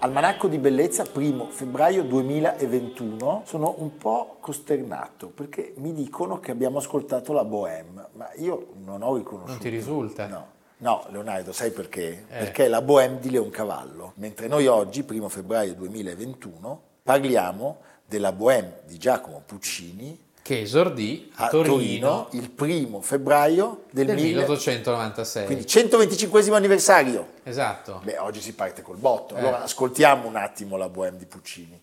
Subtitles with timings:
[0.00, 3.42] Almanacco di bellezza, primo febbraio 2021.
[3.44, 9.02] Sono un po' costernato perché mi dicono che abbiamo ascoltato la Bohème, ma io non
[9.02, 9.50] ho riconosciuto.
[9.50, 10.28] Non ti risulta?
[10.28, 10.46] No.
[10.76, 12.26] No, Leonardo, sai perché?
[12.28, 12.38] Eh.
[12.38, 14.12] Perché è la Bohème di Leoncavallo.
[14.18, 21.44] Mentre noi oggi, primo febbraio 2021, parliamo della Bohème di Giacomo Puccini che esordì a,
[21.44, 25.44] a Torino, Torino, il primo febbraio del, del 1896.
[25.44, 27.32] Quindi 125 anniversario.
[27.42, 28.00] Esatto.
[28.02, 29.34] Beh, oggi si parte col botto.
[29.34, 29.40] Eh.
[29.40, 31.78] Allora ascoltiamo un attimo la Bohème di Puccini.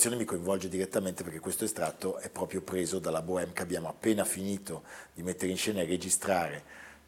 [0.00, 4.24] Citazione mi coinvolge direttamente perché questo estratto è proprio preso dalla Bohème che abbiamo appena
[4.24, 6.62] finito di mettere in scena e registrare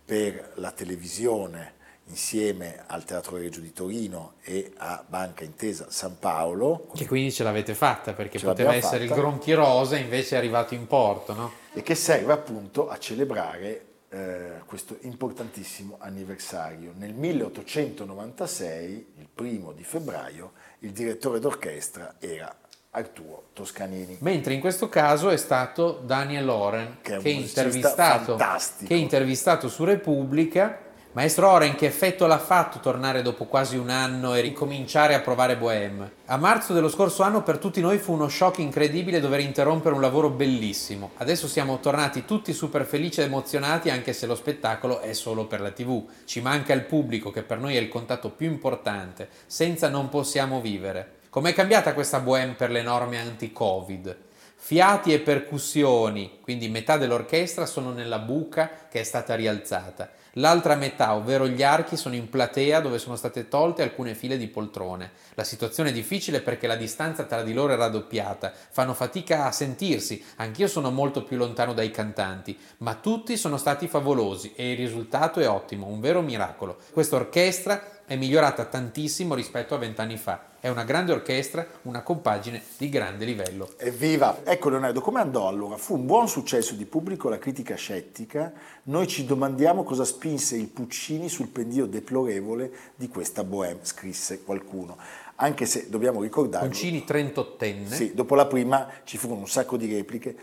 [0.04, 6.88] per la televisione insieme al Teatro Reggio di Torino e a Banca Intesa San Paolo.
[6.94, 9.14] Che quindi ce l'avete fatta perché poteva essere fatta.
[9.14, 11.50] il Gronchi Rosa invece è arrivato in porto, no?
[11.72, 16.92] E che serve appunto a celebrare eh, questo importantissimo anniversario.
[16.94, 22.54] Nel 1896, il primo di febbraio, il direttore d'orchestra era
[22.94, 24.18] Arturo Toscanini.
[24.20, 28.36] Mentre in questo caso è stato Daniel Loren che, che, intervistato,
[28.84, 30.90] che intervistato su Repubblica.
[31.14, 35.58] Maestro Oren, che effetto l'ha fatto tornare dopo quasi un anno e ricominciare a provare
[35.58, 36.10] Bohème?
[36.26, 40.00] A marzo dello scorso anno per tutti noi fu uno shock incredibile dover interrompere un
[40.00, 41.10] lavoro bellissimo.
[41.18, 45.60] Adesso siamo tornati tutti super felici ed emozionati anche se lo spettacolo è solo per
[45.60, 46.08] la tv.
[46.24, 49.28] Ci manca il pubblico che per noi è il contatto più importante.
[49.46, 51.20] Senza non possiamo vivere.
[51.32, 54.16] Com'è cambiata questa Bohème per le norme anti-Covid?
[54.54, 60.10] Fiati e percussioni, quindi metà dell'orchestra, sono nella buca che è stata rialzata.
[60.36, 64.46] L'altra metà, ovvero gli archi, sono in platea dove sono state tolte alcune file di
[64.46, 65.12] poltrone.
[65.32, 69.52] La situazione è difficile perché la distanza tra di loro è raddoppiata, fanno fatica a
[69.52, 74.76] sentirsi, anch'io sono molto più lontano dai cantanti, ma tutti sono stati favolosi e il
[74.76, 76.76] risultato è ottimo, un vero miracolo.
[76.92, 80.50] Questa orchestra è migliorata tantissimo rispetto a vent'anni fa.
[80.60, 83.72] È una grande orchestra, una compagine di grande livello.
[83.78, 84.40] Evviva!
[84.44, 85.78] Ecco Leonardo, come andò allora?
[85.78, 88.52] Fu un buon successo di pubblico la critica scettica.
[88.84, 94.98] Noi ci domandiamo cosa spinse il Puccini sul pendio deplorevole di questa bohème, scrisse qualcuno.
[95.36, 96.66] Anche se dobbiamo ricordare...
[96.66, 97.86] Puccini 38enne.
[97.86, 100.36] Sì, dopo la prima ci furono un sacco di repliche,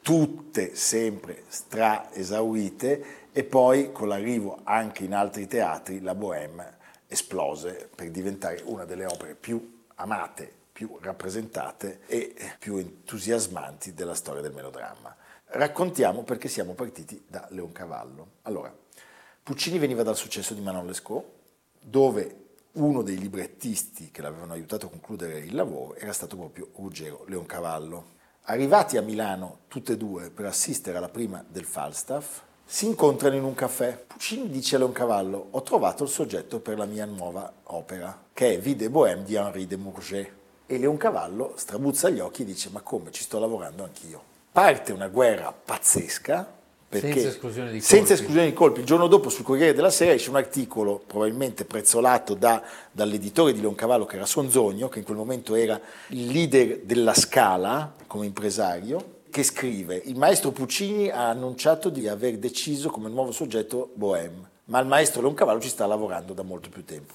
[0.00, 6.75] tutte sempre stra esaurite, e poi con l'arrivo anche in altri teatri la bohème
[7.08, 14.42] esplose per diventare una delle opere più amate, più rappresentate e più entusiasmanti della storia
[14.42, 15.14] del melodramma.
[15.46, 18.26] Raccontiamo perché siamo partiti da Leoncavallo.
[18.42, 18.74] Allora,
[19.42, 21.24] Puccini veniva dal successo di Manon Lescaut,
[21.80, 27.24] dove uno dei librettisti che l'avevano aiutato a concludere il lavoro era stato proprio Ruggero
[27.28, 28.14] Leoncavallo.
[28.48, 33.44] Arrivati a Milano tutte e due per assistere alla prima del Falstaff, si incontrano in
[33.44, 33.96] un caffè.
[34.06, 38.58] Puccini dice a Leoncavallo: Ho trovato il soggetto per la mia nuova opera, che è
[38.58, 40.30] Vide Bohème di Henri de Mourget.
[40.66, 44.20] E Leoncavallo strabuzza gli occhi e dice: Ma come ci sto lavorando anch'io?
[44.50, 46.54] Parte una guerra pazzesca.
[46.88, 47.94] senza esclusione di colpi.
[47.94, 48.80] Senza esclusione di colpi.
[48.80, 53.60] Il giorno dopo sul Corriere della Sera esce un articolo, probabilmente prezzolato da, dall'editore di
[53.60, 59.14] Leoncavallo, che era Sonzogno, che in quel momento era il leader della Scala come impresario,
[59.36, 64.78] che scrive il maestro Puccini ha annunciato di aver deciso come nuovo soggetto Bohème, ma
[64.80, 67.12] il maestro Leoncavallo ci sta lavorando da molto più tempo.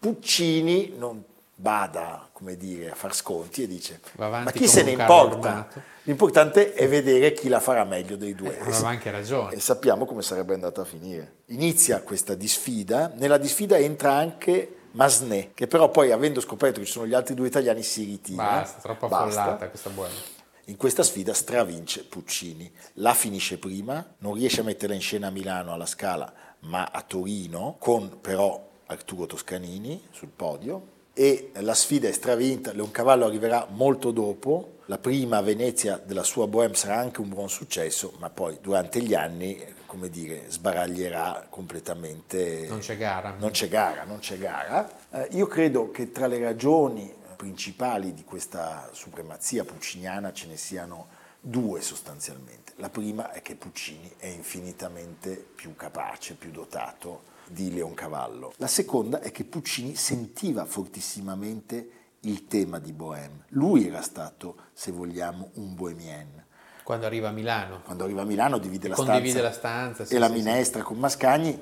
[0.00, 1.22] Puccini non
[1.54, 5.68] bada come dire, a far sconti e dice ma chi se ne importa?
[6.02, 8.58] L'importante è vedere chi la farà meglio dei due.
[8.58, 9.54] Eh, aveva anche ragione.
[9.54, 11.42] E sappiamo come sarebbe andata a finire.
[11.46, 16.92] Inizia questa disfida, nella disfida entra anche Masné, che però poi avendo scoperto che ci
[16.92, 18.42] sono gli altri due italiani si ritira.
[18.42, 20.40] Basta, troppo affollata questa buona.
[20.66, 25.30] In questa sfida stravince Puccini, la finisce prima, non riesce a metterla in scena a
[25.30, 32.06] Milano alla Scala, ma a Torino, con però Arturo Toscanini sul podio, e la sfida
[32.06, 37.20] è stravinta, Leoncavallo arriverà molto dopo, la prima a Venezia della sua Bohème sarà anche
[37.20, 42.66] un buon successo, ma poi durante gli anni, come dire, sbaraglierà completamente.
[42.68, 43.34] Non c'è gara.
[43.36, 44.88] Non c'è gara, non c'è gara.
[45.10, 47.12] Eh, io credo che tra le ragioni
[47.42, 51.08] principali di questa supremazia pucciniana ce ne siano
[51.40, 52.74] due sostanzialmente.
[52.76, 58.52] La prima è che Puccini è infinitamente più capace, più dotato di Leoncavallo.
[58.58, 61.90] La seconda è che Puccini sentiva fortissimamente
[62.20, 63.46] il tema di Bohème.
[63.48, 66.44] Lui era stato, se vogliamo, un bohemien.
[66.84, 67.82] Quando arriva a Milano.
[67.82, 70.86] Quando arriva a Milano divide, la stanza, la stanza sì, e la minestra sì.
[70.86, 71.60] con Mascagni.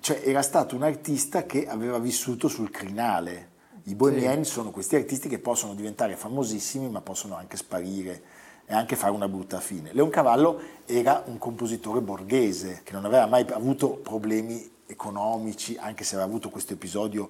[0.00, 3.49] Cioè era stato un artista che aveva vissuto sul crinale.
[3.90, 8.22] I bohemien sono questi artisti che possono diventare famosissimi ma possono anche sparire
[8.64, 9.90] e anche fare una brutta fine.
[9.92, 16.28] Leoncavallo era un compositore borghese che non aveva mai avuto problemi economici, anche se aveva
[16.28, 17.28] avuto questo episodio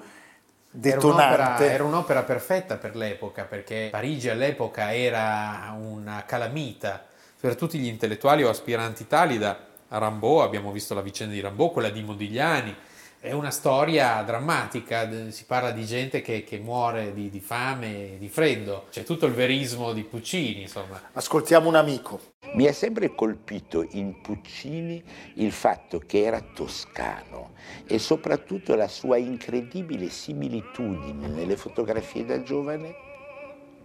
[0.71, 1.33] detonante.
[1.33, 7.03] Era un'opera, era un'opera perfetta per l'epoca, perché Parigi all'epoca era una calamita
[7.41, 9.59] per tutti gli intellettuali o aspiranti tali da
[9.89, 12.77] Rimbaud, abbiamo visto la vicenda di Rimbaud, quella di Modigliani,
[13.21, 18.31] è una storia drammatica, si parla di gente che, che muore di, di, fame, di
[18.31, 20.99] freddo, c'è tutto il verismo di Puccini, insomma.
[21.13, 22.19] Ascoltiamo un amico.
[22.55, 27.53] Mi ha sempre colpito in Puccini il fatto che era toscano
[27.87, 32.95] e soprattutto la sua incredibile similitudine nelle fotografie da giovane,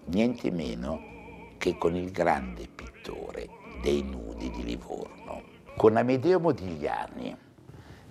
[0.06, 3.50] niente meno che con il grande pittore
[3.82, 5.44] dei nudi di Livorno,
[5.76, 7.44] con Amedeo Modigliani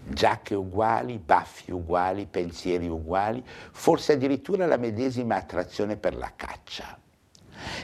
[0.07, 6.99] giacche uguali, baffi uguali, pensieri uguali, forse addirittura la medesima attrazione per la caccia.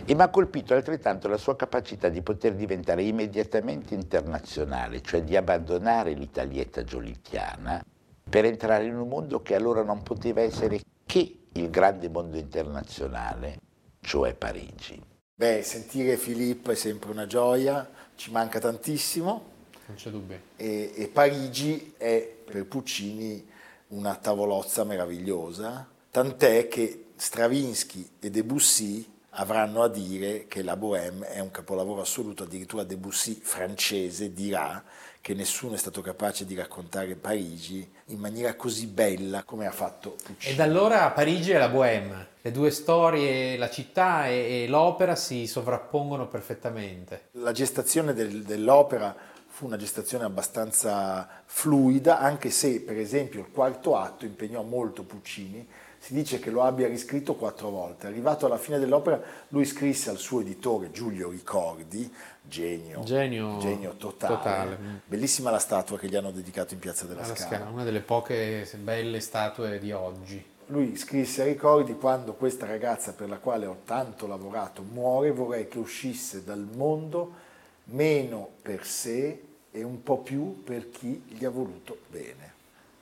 [0.05, 5.37] E mi ha colpito altrettanto la sua capacità di poter diventare immediatamente internazionale, cioè di
[5.37, 7.83] abbandonare l'italietta giolittiana
[8.29, 13.59] per entrare in un mondo che allora non poteva essere che il grande mondo internazionale,
[14.01, 15.03] cioè Parigi.
[15.35, 19.50] Beh, sentire Filippo è sempre una gioia, ci manca tantissimo.
[19.91, 20.39] Non c'è dubbio.
[20.57, 23.45] E, e Parigi è per Puccini
[23.89, 31.41] una tavolozza meravigliosa, tant'è che Stravinsky e Debussy avranno a dire che la Bohème è
[31.41, 34.83] un capolavoro assoluto, addirittura Debussy francese dirà
[35.21, 40.17] che nessuno è stato capace di raccontare Parigi in maniera così bella come ha fatto
[40.23, 40.55] Puccini.
[40.55, 45.47] E da allora Parigi e la Bohème, le due storie, la città e, l'opera si
[45.47, 47.29] sovrappongono perfettamente.
[47.33, 49.15] La gestazione del, dell'opera
[49.61, 55.69] fu una gestazione abbastanza fluida, anche se per esempio il quarto atto impegnò molto Puccini,
[55.99, 58.07] si dice che lo abbia riscritto quattro volte.
[58.07, 62.11] Arrivato alla fine dell'opera, lui scrisse al suo editore Giulio Ricordi,
[62.41, 64.35] genio, genio, genio totale.
[64.35, 64.79] totale.
[65.05, 67.37] Bellissima la statua che gli hanno dedicato in Piazza della Scala.
[67.37, 67.69] Scala.
[67.69, 70.43] Una delle poche belle statue di oggi.
[70.69, 75.69] Lui scrisse a Ricordi quando questa ragazza per la quale ho tanto lavorato muore, vorrei
[75.69, 77.49] che uscisse dal mondo
[77.91, 82.53] meno per sé e un po' più per chi gli ha voluto bene.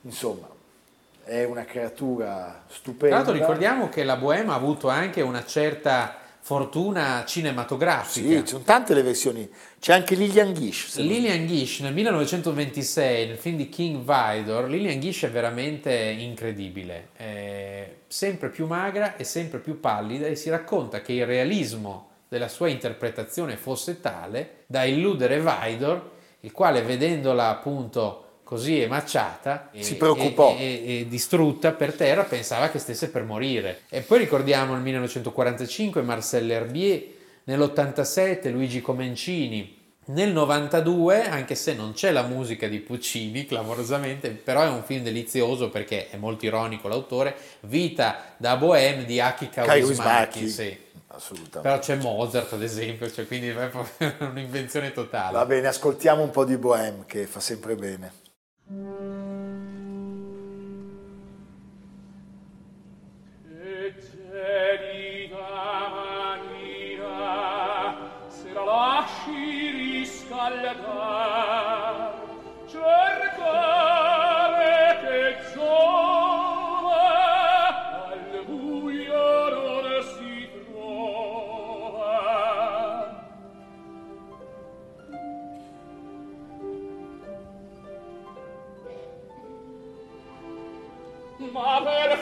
[0.01, 0.47] Insomma,
[1.23, 3.21] è una creatura stupenda.
[3.21, 8.27] Tra l'altro ricordiamo che la Bohème ha avuto anche una certa fortuna cinematografica.
[8.27, 9.47] Sì, ci sono tante le versioni.
[9.79, 10.97] C'è anche Lillian Gish.
[10.97, 17.09] Lillian Gish nel 1926, nel film di King Vidor, Lillian Gish è veramente incredibile.
[17.15, 22.47] È sempre più magra e sempre più pallida e si racconta che il realismo della
[22.47, 30.55] sua interpretazione fosse tale da illudere Vidor il quale vedendola appunto così emacciata si preoccupò.
[30.57, 33.81] e, e, e, distrutta per terra pensava che stesse per morire.
[33.89, 37.03] E poi ricordiamo il 1945 Marcel Herbier
[37.43, 39.77] nell'87 Luigi Comencini
[40.09, 45.03] nel 92 anche se non c'è la musica di Puccini clamorosamente però è un film
[45.03, 50.77] delizioso perché è molto ironico l'autore Vita da Bohème di Aki Kaurismäki sì
[51.09, 51.61] assolutamente.
[51.61, 53.71] Però c'è Mozart, ad esempio, cioè, quindi è
[54.19, 55.33] un'invenzione totale.
[55.33, 58.11] Va bene, ascoltiamo un po' di Bohème, che fa sempre bene.
[91.39, 92.18] Ma per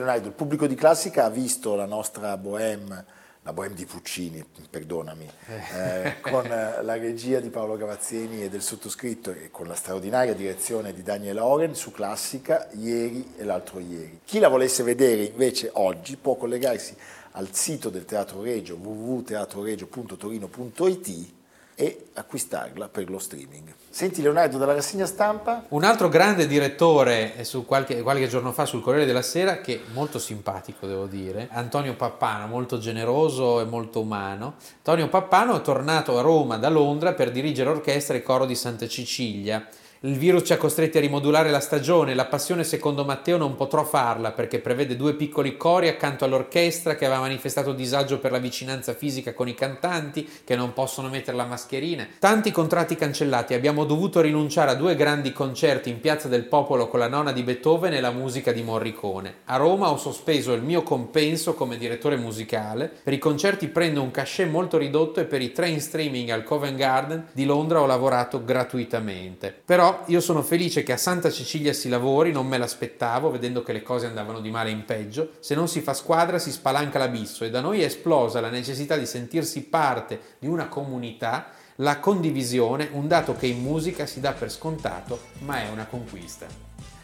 [0.00, 5.26] Leonardo, il pubblico di classica ha visto la nostra bohème la Bohème di Puccini, perdonami,
[5.74, 10.34] eh, con eh, la regia di Paolo Gavazzeni e del sottoscritto e con la straordinaria
[10.34, 14.20] direzione di Daniel Oren su Classica ieri e l'altro ieri.
[14.26, 16.94] Chi la volesse vedere invece oggi può collegarsi
[17.32, 21.38] al sito del Teatro Regio www.teatroregio.torino.it
[21.80, 23.72] e acquistarla per lo streaming.
[23.88, 25.64] Senti Leonardo dalla rassegna stampa.
[25.68, 29.80] Un altro grande direttore eh, qualche, qualche, giorno fa sul Corriere della Sera, che è
[29.94, 34.56] molto simpatico devo dire, Antonio Pappano, molto generoso e molto umano.
[34.76, 38.86] Antonio Pappano è tornato a Roma da Londra per dirigere orchestra e coro di Santa
[38.86, 39.66] Cecilia
[40.02, 43.84] il virus ci ha costretti a rimodulare la stagione, la passione secondo Matteo non potrò
[43.84, 48.94] farla perché prevede due piccoli cori accanto all'orchestra che aveva manifestato disagio per la vicinanza
[48.94, 52.08] fisica con i cantanti che non possono mettere la mascherina.
[52.18, 56.98] Tanti contratti cancellati, abbiamo dovuto rinunciare a due grandi concerti in Piazza del Popolo con
[56.98, 59.34] la nonna di Beethoven e la musica di Morricone.
[59.44, 64.10] A Roma ho sospeso il mio compenso come direttore musicale, per i concerti prendo un
[64.10, 68.42] cachet molto ridotto e per i train streaming al Covent Garden di Londra ho lavorato
[68.42, 69.54] gratuitamente.
[69.62, 73.72] Però io sono felice che a Santa Cecilia si lavori, non me l'aspettavo, vedendo che
[73.72, 75.32] le cose andavano di male in peggio.
[75.40, 78.96] Se non si fa squadra si spalanca l'abisso e da noi è esplosa la necessità
[78.96, 84.32] di sentirsi parte di una comunità, la condivisione, un dato che in musica si dà
[84.32, 86.46] per scontato, ma è una conquista.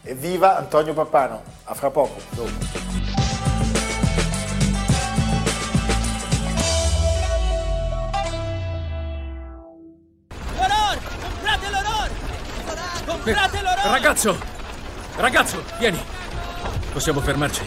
[0.01, 2.21] Evviva Antonio Pappano, a fra poco.
[2.29, 2.96] Dopo.
[13.33, 14.39] Comprate Ragazzo!
[15.17, 15.99] Ragazzo, vieni!
[16.93, 17.61] Possiamo fermarci.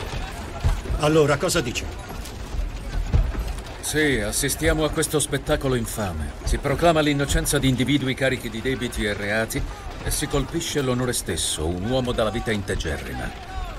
[1.01, 1.85] Allora, cosa dici?
[3.81, 6.33] Sì, assistiamo a questo spettacolo infame.
[6.45, 9.63] Si proclama l'innocenza di individui carichi di debiti e reati
[10.03, 13.31] e si colpisce l'onore stesso, un uomo dalla vita integerrima.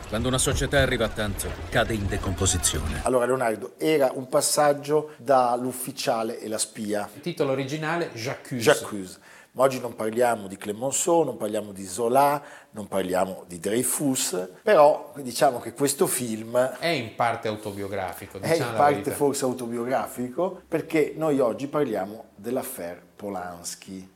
[0.08, 3.00] Quando una società arriva a tanto, cade in decomposizione.
[3.04, 7.10] Allora, Leonardo, era un passaggio dall'ufficiale e la spia.
[7.16, 8.62] Il titolo originale, J'accuse.
[8.62, 9.18] J'accuse.
[9.54, 12.42] Ma oggi non parliamo di Clemenceau, non parliamo di Zola,
[12.72, 18.38] non parliamo di Dreyfus, però diciamo che questo film è in parte autobiografico.
[18.38, 24.10] Diciamo è in parte forse autobiografico perché noi oggi parliamo dell'affaire Polanski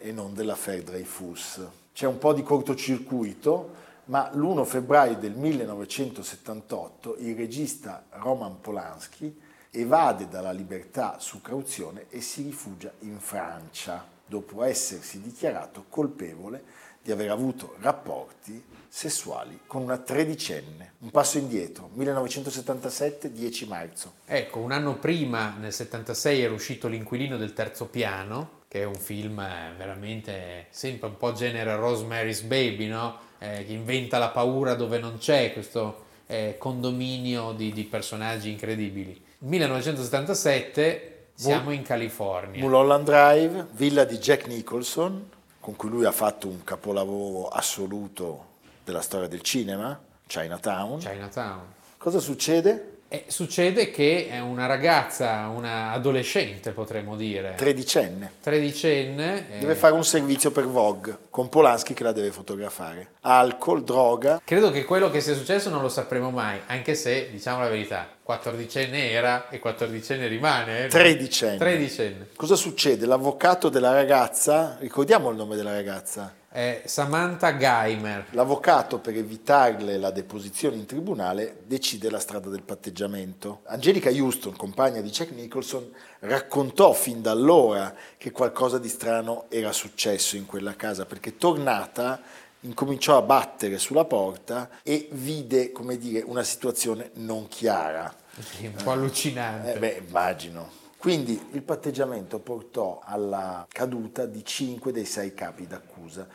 [0.00, 1.60] e non dell'affaire Dreyfus.
[1.94, 3.74] C'è un po' di cortocircuito,
[4.06, 12.20] ma l'1 febbraio del 1978 il regista Roman Polanski evade dalla libertà su cauzione e
[12.20, 16.64] si rifugia in Francia dopo essersi dichiarato colpevole
[17.02, 20.94] di aver avuto rapporti sessuali con una tredicenne.
[21.00, 24.12] Un passo indietro, 1977, 10 marzo.
[24.24, 28.94] Ecco, un anno prima, nel 76, era uscito L'inquilino del terzo piano, che è un
[28.94, 33.18] film eh, veramente sempre un po' genere Rosemary's Baby, no?
[33.38, 39.20] Eh, che inventa la paura dove non c'è questo eh, condominio di, di personaggi incredibili.
[39.40, 42.60] 1977 siamo in California.
[42.60, 48.46] Mulholland Drive, villa di Jack Nicholson, con cui lui ha fatto un capolavoro assoluto
[48.84, 50.98] della storia del cinema, Chinatown.
[50.98, 51.60] Chinatown.
[51.98, 53.01] Cosa succede?
[53.14, 57.52] E succede che è una ragazza, una adolescente potremmo dire.
[57.58, 58.32] Tredicenne.
[58.40, 59.48] Tredicenne.
[59.50, 59.58] Eh.
[59.58, 63.08] Deve fare un servizio per Vogue, con Polanski che la deve fotografare.
[63.20, 64.40] Alcol, droga.
[64.42, 68.08] Credo che quello che sia successo non lo sapremo mai, anche se, diciamo la verità,
[68.22, 70.86] quattordicenne era e quattordicenne rimane.
[70.86, 70.88] Eh?
[70.88, 71.58] Tredicenne.
[71.58, 72.28] Tredicenne.
[72.34, 73.04] Cosa succede?
[73.04, 76.40] L'avvocato della ragazza, ricordiamo il nome della ragazza?
[76.52, 78.26] È Samantha Geimer.
[78.32, 83.60] L'avvocato, per evitarle la deposizione in tribunale, decide la strada del patteggiamento.
[83.64, 89.72] Angelica Houston, compagna di Jack Nicholson, raccontò fin da allora che qualcosa di strano era
[89.72, 92.20] successo in quella casa, perché tornata
[92.60, 98.14] incominciò a battere sulla porta e vide, come dire, una situazione non chiara.
[98.60, 99.72] Un po' allucinante.
[99.72, 100.80] Eh, beh, immagino.
[101.02, 106.28] Quindi il patteggiamento portò alla caduta di cinque dei sei capi d'accusa.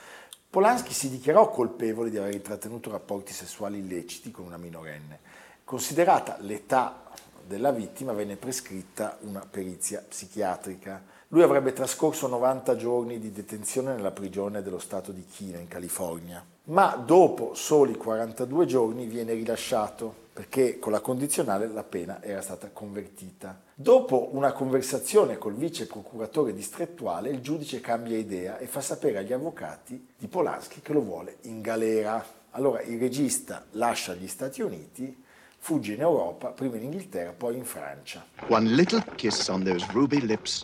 [0.50, 5.20] Polanski si dichiarò colpevole di aver intrattenuto rapporti sessuali illeciti con una minorenne.
[5.64, 7.04] Considerata l'età
[7.46, 11.02] della vittima, venne prescritta una perizia psichiatrica.
[11.30, 16.46] Lui avrebbe trascorso 90 giorni di detenzione nella prigione dello stato di Kina, in California,
[16.66, 22.70] ma dopo soli 42 giorni viene rilasciato perché con la condizionale la pena era stata
[22.72, 23.60] convertita.
[23.74, 29.34] Dopo una conversazione col vice procuratore distrettuale, il giudice cambia idea e fa sapere agli
[29.34, 32.24] avvocati di Polanski che lo vuole in galera.
[32.52, 35.24] Allora il regista lascia gli Stati Uniti,
[35.58, 38.24] fugge in Europa, prima in Inghilterra, poi in Francia.
[38.50, 40.64] One little kiss on those ruby lips,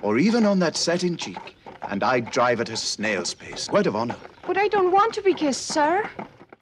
[0.00, 3.70] or even on that satin cheek, and I'd drive at a snail's pace.
[3.70, 4.16] Word of honor.
[4.46, 6.08] But I don't want to be kissed, sir.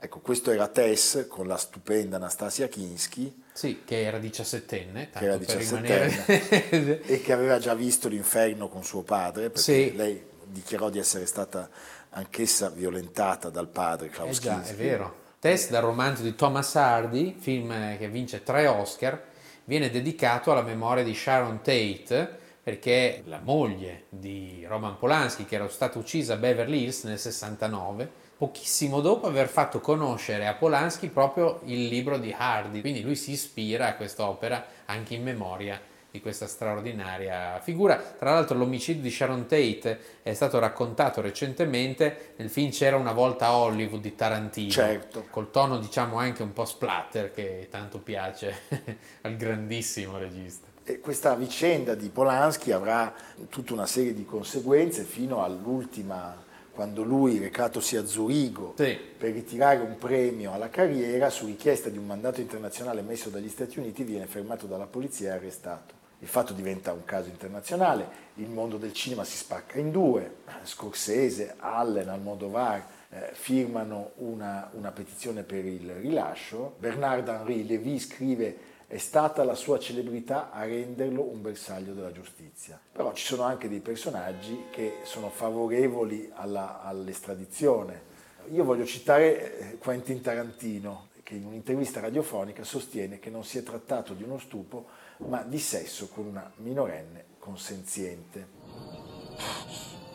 [0.02, 3.42] Ecco, questo era Tess con la stupenda Anastasia Kinski.
[3.52, 5.11] Sì, che era diciassettenne.
[5.11, 7.02] Che era diciassettenne rimanere...
[7.02, 9.95] e che aveva già visto l'inferno con suo padre, perché sì.
[9.95, 11.69] lei dichiarò di essere stata
[12.11, 14.73] anch'essa violentata dal padre Klaus eh già, Kinski.
[14.73, 15.19] è vero.
[15.38, 19.23] Tess dal romanzo di Thomas Hardy, film che vince tre Oscar,
[19.64, 25.69] viene dedicato alla memoria di Sharon Tate, perché la moglie di Roman Polanski, che era
[25.69, 31.61] stata uccisa a Beverly Hills nel 69, pochissimo dopo aver fatto conoscere a Polanski proprio
[31.64, 35.78] il libro di Hardy, quindi lui si ispira a quest'opera anche in memoria
[36.11, 37.97] di questa straordinaria figura.
[37.97, 43.49] Tra l'altro l'omicidio di Sharon Tate è stato raccontato recentemente nel film C'era una volta
[43.49, 45.26] a Hollywood di Tarantino, certo.
[45.28, 48.62] col tono diciamo anche un po' splatter che tanto piace
[49.20, 50.66] al grandissimo regista.
[50.82, 53.12] E questa vicenda di Polanski avrà
[53.50, 58.96] tutta una serie di conseguenze fino all'ultima quando lui, recatosi a Zurigo sì.
[59.18, 63.78] per ritirare un premio alla carriera, su richiesta di un mandato internazionale messo dagli Stati
[63.78, 65.94] Uniti, viene fermato dalla polizia e arrestato.
[66.20, 71.54] Il fatto diventa un caso internazionale, il mondo del cinema si spacca in due, Scorsese,
[71.58, 78.56] Allen, Almodovar eh, firmano una, una petizione per il rilascio, Bernard-Henri Lévy scrive
[78.90, 82.76] è stata la sua celebrità a renderlo un bersaglio della giustizia.
[82.90, 88.02] Però ci sono anche dei personaggi che sono favorevoli alla, all'estradizione.
[88.50, 93.62] Io voglio citare eh, Quentin Tarantino, che in un'intervista radiofonica sostiene che non si è
[93.62, 94.86] trattato di uno stupo,
[95.18, 98.48] ma di sesso con una minorenne consenziente.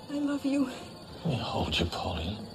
[0.09, 0.65] I love you.
[1.23, 2.45] Let me hold you, Pauline.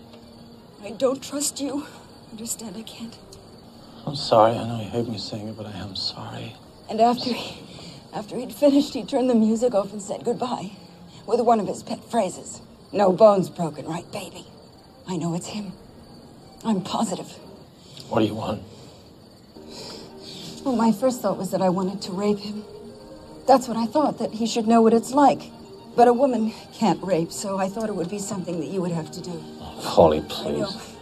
[0.83, 1.83] I don't trust you.
[2.30, 3.30] Understand, I can't.
[4.07, 4.53] I'm sorry.
[4.53, 6.55] I know you hate me saying it, but I am sorry.
[6.89, 7.63] And after he,
[8.13, 10.73] after he'd finished, he turned the music off and said goodbye
[11.27, 12.61] with one of his pet phrases.
[12.93, 14.45] No bones broken, right, baby?
[15.07, 15.73] I know it's him.
[16.65, 17.29] I'm positive.
[18.09, 18.63] What do you want?
[20.65, 22.65] Well, my first thought was that I wanted to rape him.
[23.47, 25.43] That's what I thought, that he should know what it's like.
[25.97, 28.93] But a woman can't rape, so I thought it would be something that you would
[28.93, 29.33] have to do.
[29.61, 30.97] Oh, Holly, please.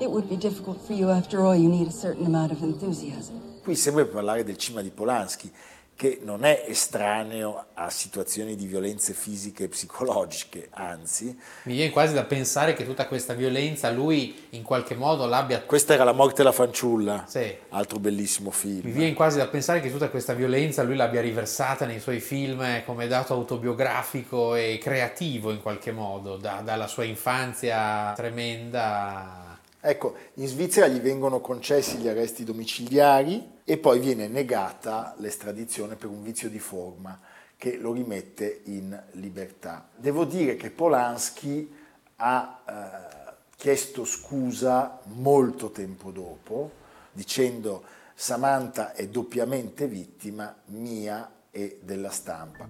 [0.00, 1.10] It would be difficult for you.
[1.10, 3.34] After all, you need a certain amount of enthusiasm.
[3.62, 5.52] Qui sempre parlare del cinema di Polanski,
[5.94, 11.38] che non è estraneo a situazioni di violenze fisiche e psicologiche, anzi.
[11.64, 15.60] Mi viene quasi da pensare che tutta questa violenza lui in qualche modo l'abbia...
[15.60, 17.54] Questa era La morte della fanciulla, sì.
[17.68, 18.80] altro bellissimo film.
[18.84, 22.82] Mi viene quasi da pensare che tutta questa violenza lui l'abbia riversata nei suoi film
[22.86, 29.49] come dato autobiografico e creativo in qualche modo, da, dalla sua infanzia tremenda
[29.82, 36.10] Ecco, in Svizzera gli vengono concessi gli arresti domiciliari e poi viene negata l'estradizione per
[36.10, 37.18] un vizio di forma
[37.56, 39.88] che lo rimette in libertà.
[39.96, 41.72] Devo dire che Polanski
[42.16, 46.70] ha eh, chiesto scusa molto tempo dopo,
[47.12, 47.82] dicendo
[48.14, 52.68] Samantha è doppiamente vittima mia e della stampa.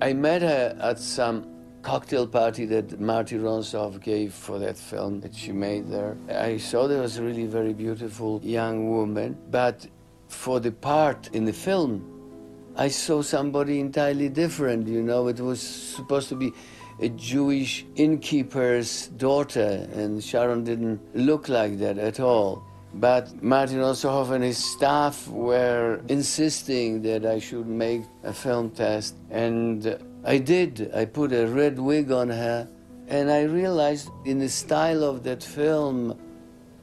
[0.00, 1.57] I met her at some
[1.88, 6.18] cocktail party that Marty Ronsoff gave for that film that she made there.
[6.28, 9.86] I saw there was a really very beautiful young woman, but
[10.28, 11.92] for the part in the film,
[12.76, 14.86] I saw somebody entirely different.
[14.86, 16.52] You know, it was supposed to be
[17.00, 22.62] a Jewish innkeeper's daughter, and Sharon didn't look like that at all.
[22.92, 29.14] But Martin Ossoff and his staff were insisting that I should make a film test,
[29.30, 30.90] and I did.
[30.94, 32.68] I put a red wig on her,
[33.08, 36.16] and I realized in the style of that film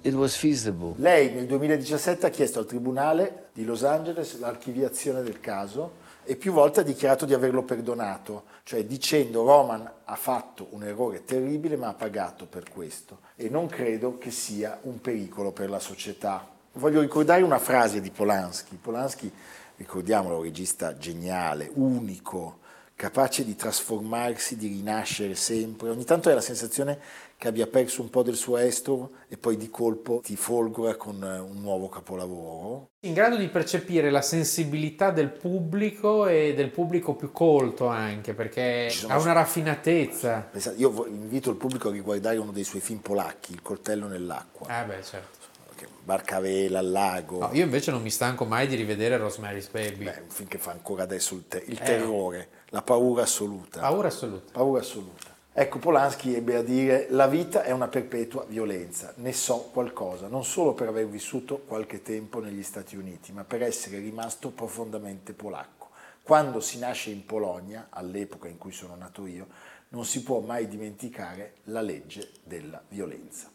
[0.04, 0.94] it was feasible.
[0.98, 6.54] Lei nel 2017 ha chiesto al Tribunale di Los Angeles l'archiviazione del caso e più
[6.54, 11.90] volte ha dichiarato di averlo perdonato, cioè dicendo Roman ha fatto un errore terribile ma
[11.90, 16.48] ha pagato per questo e non credo che sia un pericolo per la società.
[16.74, 18.78] Voglio ricordare una frase di Polanski.
[18.82, 19.32] Polanski,
[19.78, 22.60] ricordiamolo, regista geniale, unico,
[22.96, 25.90] capace di trasformarsi, di rinascere sempre.
[25.90, 26.98] Ogni tanto hai la sensazione
[27.38, 31.22] che abbia perso un po' del suo estro e poi di colpo ti folgora con
[31.22, 32.92] eh, un nuovo capolavoro.
[33.02, 38.90] In grado di percepire la sensibilità del pubblico e del pubblico più colto anche, perché
[39.08, 40.50] ha una raffinatezza.
[40.78, 44.68] Io invito il pubblico a riguardare uno dei suoi film polacchi, Il coltello nell'acqua.
[44.68, 45.45] Ah beh, certo.
[45.86, 47.40] Anche Barcavela, al lago.
[47.40, 50.06] No, io invece non mi stanco mai di rivedere Rosemary's Baby.
[50.06, 51.84] Beh, finché fa ancora adesso il, te- il eh.
[51.84, 53.80] terrore, la paura assoluta.
[53.80, 54.52] Paura assoluta.
[54.52, 55.34] Paura assoluta.
[55.58, 60.44] Ecco, Polanski ebbe a dire la vita è una perpetua violenza, ne so qualcosa, non
[60.44, 65.92] solo per aver vissuto qualche tempo negli Stati Uniti, ma per essere rimasto profondamente polacco.
[66.24, 69.48] Quando si nasce in Polonia, all'epoca in cui sono nato io,
[69.90, 73.50] non si può mai dimenticare la legge della violenza.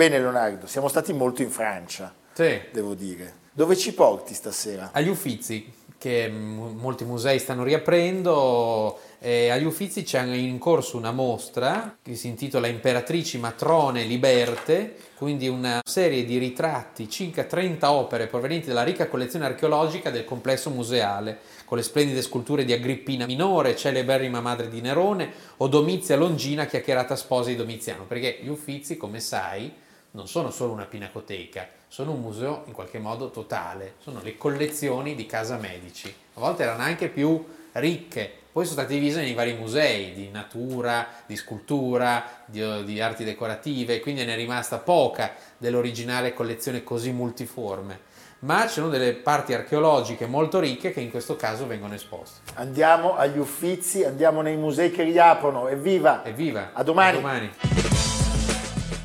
[0.00, 2.58] Bene Leonardo, siamo stati molto in Francia, sì.
[2.72, 3.34] devo dire.
[3.52, 4.92] Dove ci porti stasera?
[4.94, 8.98] Agli Uffizi, che molti musei stanno riaprendo.
[9.18, 15.48] E agli Uffizi c'è in corso una mostra che si intitola Imperatrici Matrone Liberte, quindi
[15.48, 21.40] una serie di ritratti, circa 30 opere provenienti dalla ricca collezione archeologica del complesso museale,
[21.66, 27.16] con le splendide sculture di Agrippina Minore, celeberrima madre di Nerone, o Domizia Longina, chiacchierata
[27.16, 32.20] sposa di Domiziano, perché gli Uffizi, come sai, non sono solo una pinacoteca, sono un
[32.20, 36.12] museo in qualche modo totale, sono le collezioni di casa Medici.
[36.34, 41.06] A volte erano anche più ricche, poi sono state divise nei vari musei di natura,
[41.26, 48.08] di scultura, di, di arti decorative, quindi ne è rimasta poca dell'originale collezione così multiforme.
[48.40, 52.40] Ma ci sono delle parti archeologiche molto ricche che in questo caso vengono esposte.
[52.54, 55.68] Andiamo agli uffizi, andiamo nei musei che riaprono.
[55.68, 56.24] Evviva!
[56.24, 56.70] Evviva!
[56.72, 57.18] A domani!
[57.18, 57.50] A domani.